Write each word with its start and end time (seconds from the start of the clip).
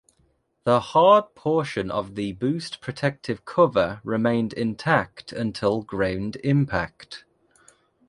The 0.63 0.79
hard 0.79 1.35
portion 1.35 1.91
of 1.91 2.15
the 2.15 2.31
boost 2.31 2.81
protective 2.81 3.45
cover 3.45 4.01
remained 4.03 4.51
intact 4.51 5.31
until 5.31 5.83
ground 5.83 6.37
impact. 6.43 7.23